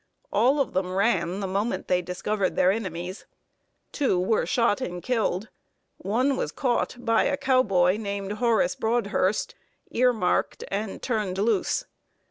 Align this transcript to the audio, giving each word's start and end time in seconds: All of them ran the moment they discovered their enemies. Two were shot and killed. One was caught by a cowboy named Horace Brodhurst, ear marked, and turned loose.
All 0.33 0.59
of 0.59 0.73
them 0.73 0.91
ran 0.95 1.41
the 1.41 1.47
moment 1.47 1.87
they 1.87 2.01
discovered 2.01 2.55
their 2.55 2.71
enemies. 2.71 3.27
Two 3.91 4.19
were 4.19 4.47
shot 4.47 4.81
and 4.81 4.99
killed. 4.99 5.49
One 5.99 6.35
was 6.35 6.51
caught 6.51 6.95
by 6.97 7.25
a 7.25 7.37
cowboy 7.37 7.97
named 7.97 8.31
Horace 8.31 8.73
Brodhurst, 8.73 9.53
ear 9.91 10.11
marked, 10.11 10.63
and 10.71 11.03
turned 11.03 11.37
loose. 11.37 11.85